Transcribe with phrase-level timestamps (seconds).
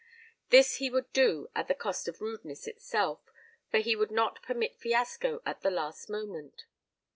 [0.49, 3.31] This he would do at the cost of rudeness itself,
[3.69, 6.65] for he would not permit fiasco at the last moment.